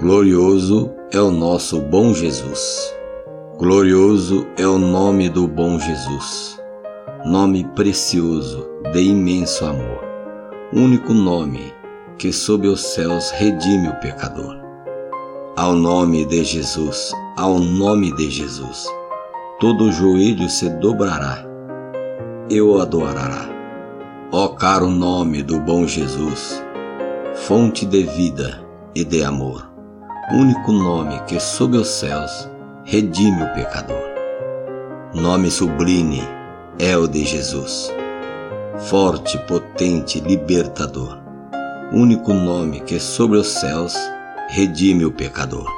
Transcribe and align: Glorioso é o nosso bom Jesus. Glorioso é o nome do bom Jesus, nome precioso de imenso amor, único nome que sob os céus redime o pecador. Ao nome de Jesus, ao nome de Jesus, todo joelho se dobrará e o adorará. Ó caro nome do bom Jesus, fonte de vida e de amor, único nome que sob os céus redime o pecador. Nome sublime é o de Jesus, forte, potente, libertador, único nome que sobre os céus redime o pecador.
Glorioso 0.00 0.92
é 1.10 1.20
o 1.20 1.32
nosso 1.32 1.80
bom 1.80 2.14
Jesus. 2.14 2.94
Glorioso 3.58 4.46
é 4.56 4.64
o 4.64 4.78
nome 4.78 5.28
do 5.28 5.48
bom 5.48 5.76
Jesus, 5.76 6.56
nome 7.24 7.64
precioso 7.74 8.64
de 8.92 9.02
imenso 9.02 9.66
amor, 9.66 10.04
único 10.72 11.12
nome 11.12 11.74
que 12.16 12.32
sob 12.32 12.68
os 12.68 12.80
céus 12.80 13.32
redime 13.32 13.88
o 13.88 13.96
pecador. 13.96 14.56
Ao 15.56 15.72
nome 15.72 16.24
de 16.24 16.44
Jesus, 16.44 17.10
ao 17.36 17.58
nome 17.58 18.14
de 18.14 18.30
Jesus, 18.30 18.86
todo 19.58 19.90
joelho 19.90 20.48
se 20.48 20.70
dobrará 20.70 21.44
e 22.48 22.60
o 22.60 22.80
adorará. 22.80 23.48
Ó 24.30 24.46
caro 24.50 24.88
nome 24.88 25.42
do 25.42 25.58
bom 25.58 25.88
Jesus, 25.88 26.62
fonte 27.34 27.84
de 27.84 28.04
vida 28.04 28.64
e 28.94 29.02
de 29.02 29.24
amor, 29.24 29.68
único 30.30 30.72
nome 30.72 31.20
que 31.26 31.40
sob 31.40 31.78
os 31.78 31.88
céus 31.88 32.48
redime 32.84 33.42
o 33.42 33.54
pecador. 33.54 34.02
Nome 35.14 35.50
sublime 35.50 36.22
é 36.78 36.96
o 36.96 37.08
de 37.08 37.24
Jesus, 37.24 37.90
forte, 38.78 39.38
potente, 39.46 40.20
libertador, 40.20 41.18
único 41.92 42.34
nome 42.34 42.80
que 42.80 43.00
sobre 43.00 43.38
os 43.38 43.48
céus 43.48 43.94
redime 44.50 45.06
o 45.06 45.10
pecador. 45.10 45.77